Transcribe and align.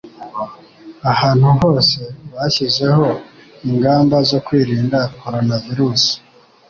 ahantu 1.11 1.47
hose 1.59 1.99
bashyizeho 2.33 3.07
ingamba 3.69 4.17
zo 4.29 4.39
kwirinda 4.45 4.99
corona 5.19 5.55
virus 5.65 6.03